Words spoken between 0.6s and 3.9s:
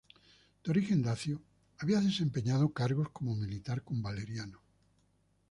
De origen dacio, había desempeñado cargos como militar